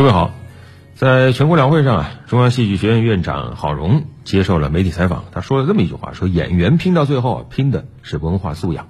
[0.00, 0.32] 各位好，
[0.94, 8.88] 在全国两会上啊，中央戏剧学院院长郝荣接受了媒体采访，他说了这么一句话：说演员拼到最后，拼的是文化素养。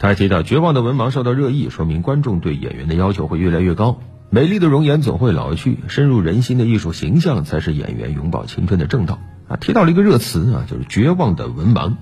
[0.00, 4.00] 他还提到，绝望的文盲受到热议，说明观众对演员的要求会越来越高。
[4.28, 9.56] 美丽的容颜总会老去，深入人心的艺术形象才是演员永葆青春的正道啊！
[9.58, 11.94] 提到了一个热词啊，就是绝望的文盲。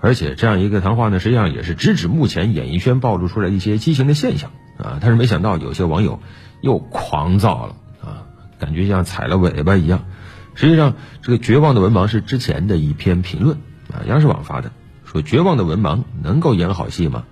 [0.00, 4.50] 而且这样一个谈话呢，实际上也是直指目前演艺圈暴露出来一些畸形的现象
[4.86, 4.98] 啊。
[5.00, 6.20] 但是没想到有些网友。
[6.62, 8.24] 又狂躁了啊，
[8.58, 10.06] 感觉像踩了尾巴一样。
[10.54, 13.58] 实际上，这个绝望的文盲是之前的一篇评论
[13.92, 14.72] 啊，央视网发的，
[15.04, 17.24] 说绝望的文盲能够演好戏吗？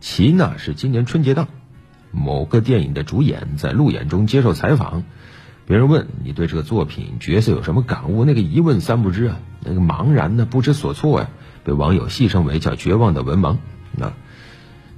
[0.00, 1.46] 其呢是今年春节档
[2.10, 5.04] 某个电影的主演在路演中接受采访，
[5.64, 11.30] 别人问你对这个作品角色有什么感悟，那个一问三不知啊，那个茫然呢，不知所措呀，
[11.62, 13.58] 被网友戏称为叫绝望的文盲
[14.00, 14.12] 啊。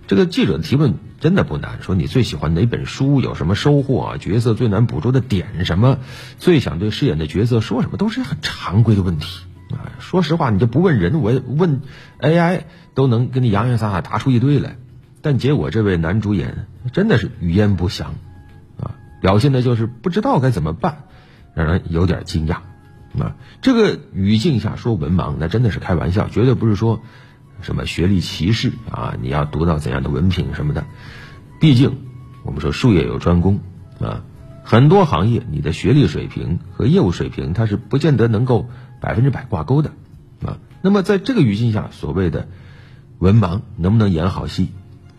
[0.07, 0.95] 这个记者的提问
[1.25, 4.19] 真的不难，说你最喜欢哪本书，有什么收获？
[4.19, 5.97] 角色最难捕捉的点什么？
[6.39, 7.97] 最想对饰演的角色说什么？
[7.97, 9.97] 都是很常规的问题啊。
[10.01, 11.81] 说实话，你就不问人，我问
[12.21, 14.77] AI 都能跟你洋洋洒洒答出一堆来。
[15.23, 18.17] 但结果这位男主演真的是语焉不详
[18.79, 21.05] 啊，表现的就是不知道该怎么办，
[21.55, 22.57] 让人有点惊讶
[23.19, 23.35] 啊。
[23.63, 27.01] 这个语境下说文盲，那真的是开玩笑，绝对不是说。
[27.61, 29.17] 什么学历歧视啊？
[29.21, 30.85] 你要读到怎样的文凭什么的？
[31.61, 31.97] 毕竟
[32.43, 33.61] 我们说术业有专攻
[33.99, 34.23] 啊，
[34.65, 38.69] 很多行业你的学历水平和业务水平它是不见得能够
[39.01, 39.93] 百分之百挂钩的
[40.45, 40.59] 啊。
[40.83, 42.49] 那么在这个语境下，所谓的
[43.19, 44.69] 文盲能不能演好戏，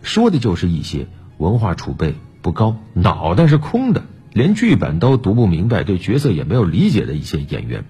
[0.02, 7.84] 说的就是一些文化储备不高、脑袋是空的，连剧本都读不明白、对角色也没有理解的一些演员。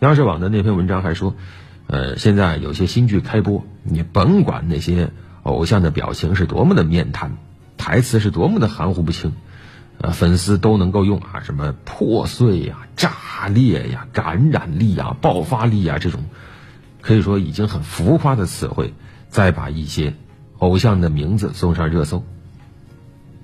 [0.00, 1.36] 央视网的那篇文章还说。
[1.92, 5.10] 呃，现在有些新剧开播，你甭管那些
[5.42, 7.36] 偶像的表情是多么的面瘫，
[7.76, 9.32] 台词是多么的含糊不清，
[9.98, 16.26] 呃，粉丝都能够用啊什么破碎呀、炸裂呀、感染力呀、爆发力呀这种，
[17.00, 18.94] 可以说已经很浮夸的词汇，
[19.28, 20.14] 再把一些
[20.58, 22.24] 偶像的名字送上热搜。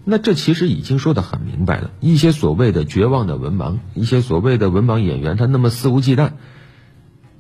[0.04, 6.30] 那这其实已经说的很明白了，一些所谓的绝望的文盲，一些所谓的文盲演员，他那么肆无忌惮。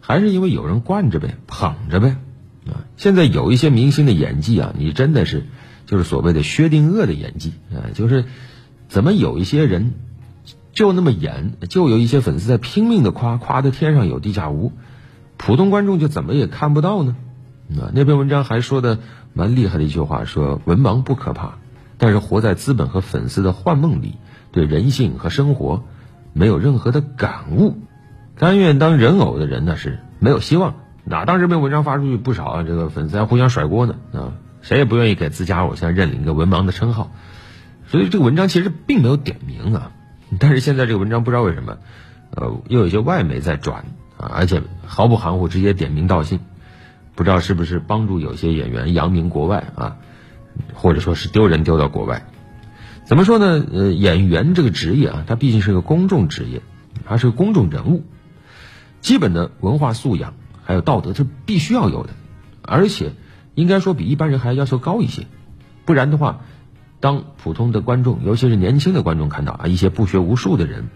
[0.06, 2.16] 还是因为有人惯着呗，捧着呗，
[2.68, 2.86] 啊！
[2.96, 5.46] 现在有一些明星的演技啊，你真的是，
[5.86, 8.24] 就是所谓的薛定谔的演技啊，就是
[8.88, 9.94] 怎么有一些人
[10.72, 14.70] 就那么演，就有一些粉丝在拼命的夸，夸的天上有地下无，
[15.36, 17.16] 普通观众就怎么也看不到呢？
[17.70, 17.90] 啊！
[17.92, 19.00] 那篇文章还说的
[19.32, 21.58] 蛮厉害的一句话，说文盲不可怕，
[21.98, 24.14] 但是活在资本和粉丝的幻梦里，
[24.52, 25.82] 对人性和生活
[26.32, 27.76] 没有任何的感悟。
[28.38, 30.74] 甘愿当人偶的人呢是没有希望。
[31.04, 34.32] 哪当这篇文章发出去，不少啊这个粉丝还互相甩锅呢啊！
[34.60, 37.12] 谁也不愿意给自家偶像认领一个文盲的称号。
[37.86, 39.92] 所以这个文章其实并没有点名啊。
[40.40, 41.78] 但是现在这个文章不知道为什么，
[42.30, 43.84] 呃，又有些外媒在转
[44.18, 46.40] 啊，而且毫不含糊，直接点名道姓。
[47.14, 49.96] 不知道是不是帮助有些演员扬名国外啊，
[50.74, 52.26] 或者说是丢人丢到国外？
[53.04, 53.64] 怎么说呢？
[53.72, 56.60] 呃，演员这个职业啊，他毕竟是个公众职业，
[57.06, 58.04] 他是个公众人物。
[59.06, 60.34] 基本的文化素养
[60.64, 62.14] 还有道德是必须要有的，
[62.60, 63.12] 而且
[63.54, 65.28] 应该说比一般人还要求高一些，
[65.84, 66.40] 不然的话，
[66.98, 70.88] 当普通的观众，尤其是年轻的观众看到啊一些不学无术的人，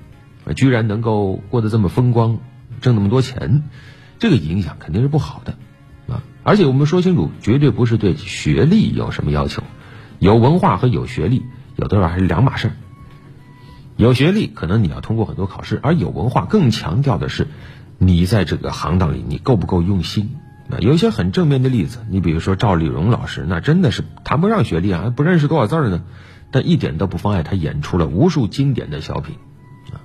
[0.56, 2.38] 居然能够过得这么风光，
[2.81, 3.62] 挣那么多钱，
[4.19, 5.54] 这个影响肯定是不好的
[6.12, 6.20] 啊！
[6.43, 9.62] 而且我们说清楚，绝对不是对学历有什么要求，
[10.19, 11.44] 有文化和有学历
[11.76, 12.75] 有多少还是两码事儿。
[13.94, 17.47] 有学历可能你要通过很多考试，而有文化更强调的是。
[18.03, 20.37] 你在这个行当里，你够不够用心？
[20.71, 26.03] 啊，有一些很正面的例子，你比如说赵丽蓉老师，那真的是谈不上学历啊，不认识多少字呢，
[26.50, 29.34] 但一点都不妨碍她演出了无数经典的小品，
[29.93, 30.00] 啊，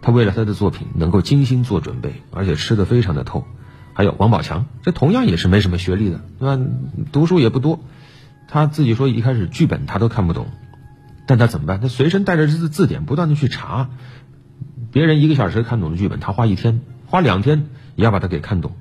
[0.00, 3.44] 她为了她的作品能够精心做准备，而且吃的非常的透。
[3.92, 6.64] 还有王宝强，这同样也是没什么学历的，对吧？
[7.12, 7.80] 读书也不多，
[8.48, 10.46] 他自己说一开始剧本他都看不懂，
[11.26, 11.80] 但他怎么办？
[11.80, 13.90] 他随身带着字字典，不断的去查，
[14.92, 16.80] 别人一个小时看懂的剧本，他花一天。
[17.14, 18.72] 花两天也要把它给看懂，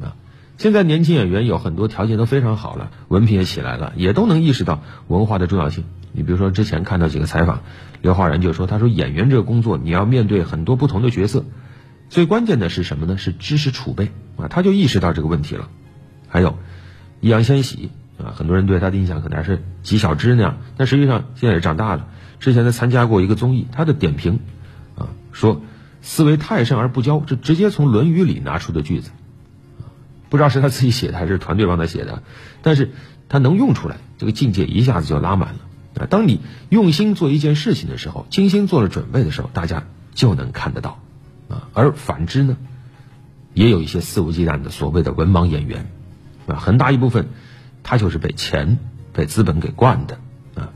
[0.00, 0.16] 啊！
[0.56, 5.84] 现在年轻演员有很多条件都非常好了，文凭也起来了，也都能意识到文化的重要性。
[6.12, 7.60] 你比如说之前看到几个采访，
[8.00, 11.44] 刘昊然就说：“他说演员这个工作，你要面对很多不同的角色，
[12.08, 13.18] 最关键的是什么呢？
[13.18, 15.68] 是知识储备啊！”他就意识到这个问题了。
[16.28, 16.56] 还有
[17.20, 22.08] 易烊千玺啊，很多人对他的印象可能还是纪晓芝那样，但实际上现在也长大了。
[22.40, 24.40] 之前他参加过一个综艺，他的点评
[24.96, 25.60] 啊说。
[26.02, 29.10] 思维太深而不骄，这直接从《论语》里拿出的句子，
[30.28, 32.22] 不知道是他自己写的还是团队帮他写的，
[32.60, 32.90] 但是
[33.28, 35.60] 他能用出来，这个境界一下子就拉满了。
[35.94, 36.40] 啊，当你
[36.70, 39.84] 用心做一件事情的时候，精心做了准备的时候，大家
[40.14, 40.98] 就能看得到，
[41.48, 42.56] 啊，而反之呢，
[43.54, 45.90] 也有一些肆无忌惮的所谓的文盲演员，
[46.46, 47.28] 啊，很大一部分
[47.82, 48.78] 他就是被钱、
[49.12, 50.18] 被资本给惯的，
[50.54, 50.72] 啊，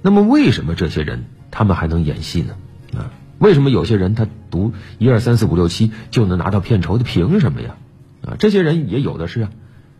[0.00, 2.56] 那么为什么这些人他们还能演戏呢？
[2.96, 7.04] 啊，为什么有些人他读一二三四五六七就能拿到片酬的？
[7.04, 7.76] 凭什么呀？
[8.22, 9.50] 啊，这些人也有的是啊，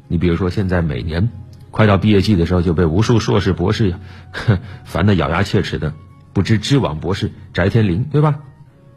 [0.09, 1.31] 你比如说现在每年。
[1.73, 4.01] 快到毕业季的时候，就被无数硕士、博士呀
[4.87, 5.93] 烦得咬牙切齿的，
[6.33, 8.39] 不知知网博士翟天临，对吧？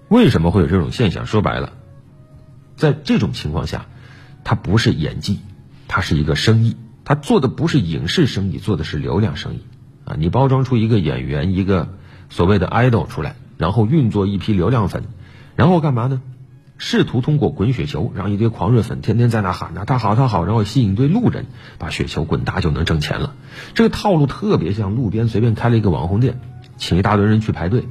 [0.08, 1.26] 为什么会有这种现象？
[1.26, 1.74] 说白了，
[2.78, 3.88] 在这种情况下，
[4.46, 5.40] 他不是演技，
[5.90, 9.60] 他是一个生意，他做的不是影视生意，做的是流量生意
[10.06, 10.16] 啊！
[10.18, 11.90] 你包装出一个演员，一个
[12.30, 15.04] 所谓的 idol 出来，然后运作一批流量粉，
[15.56, 16.22] 然后干嘛呢？
[16.78, 21.46] 试图通过滚雪球，让一堆狂热粉天天在那喊呐，他好他好，然后吸引一堆路人，
[21.78, 23.36] 把雪球滚大就能挣钱了。
[23.74, 26.40] 这个套路特别像路边随便开了一个网红店，
[26.78, 27.84] 请一大堆人去排队，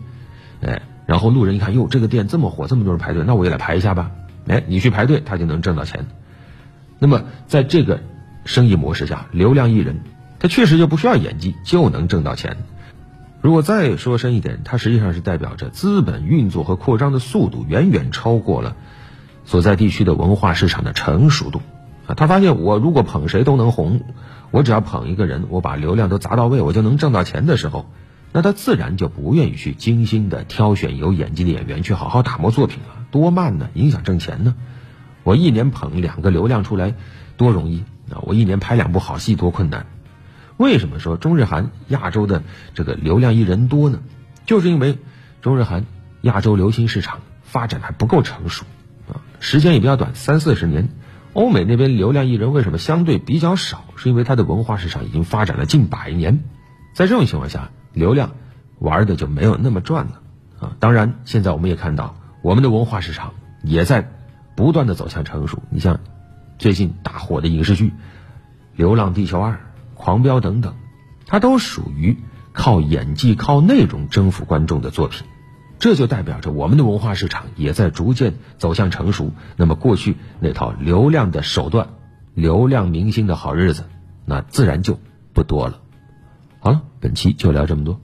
[0.63, 4.11] 哎，然后路人一看，哟，这个店这么火，这么多人排队，那我也来排一下吧。
[4.47, 6.07] 哎，你去排队，他就能挣到钱。
[6.99, 8.01] 那么在这个
[8.47, 10.01] 生意模式下，流量艺人
[10.39, 12.57] 他确实就不需要演技就能挣到钱。
[13.41, 18.75] 如果再说深一点，它实际上是代表着资本运作和扩张的速度远远超过了
[19.45, 21.61] 所在地区的文化市场的成熟度
[22.07, 22.15] 啊！
[22.15, 24.03] 他发现，我如果捧谁都能红，
[24.51, 27.87] 我只要捧一个人，我把流量都砸到位，我就能挣到钱的时候，
[28.33, 33.69] 那他自然就不愿意去精心的挑选有演技的演员去好好打磨作品了，多慢呢？
[33.75, 34.57] 影响挣钱呢？
[35.23, 36.95] 我一年捧两个流量出来
[37.37, 38.19] 多容易啊！
[38.23, 39.87] 我一年拍两部好戏多困难。
[40.59, 42.43] 为什么说中日韩亚洲的
[42.75, 44.01] 这个流量艺人多呢？
[44.45, 44.99] 就是因为
[45.41, 45.87] 中日韩
[46.23, 48.65] 亚洲流行市场发展还不够成熟
[49.09, 50.89] 啊，时间也比较短，三四十年。
[51.33, 53.85] 欧美那边流量艺人为什么相对比较少？
[53.95, 56.41] 是因为它的文化市场已经发展了近百年，
[56.93, 58.33] 在这种情况下，流量
[58.81, 60.21] 玩的就没有那么赚了
[60.59, 60.77] 啊。
[60.81, 64.11] 当然，现在我们也看到，我们的文化市场也在
[64.57, 65.63] 不断的走向成熟。
[65.71, 66.01] 你像
[66.59, 67.91] 最近大火的影视剧
[68.75, 69.53] 《流浪地球二》。
[69.99, 70.77] 狂飙等等，
[71.27, 72.17] 它都属于
[72.55, 75.27] 靠演技、靠内容征服观众的作品，
[75.79, 79.33] 这就代表着我们的文化市场也在逐渐走向成熟。
[79.57, 81.91] 那么过去那套流量的手段、
[82.33, 83.85] 流量明星的好日子，
[84.25, 84.99] 那自然就
[85.35, 85.81] 不多了。
[86.61, 88.01] 好了，本期就聊这么多。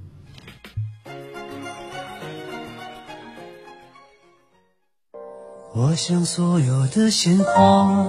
[5.75, 8.07] 我想所有的鲜花。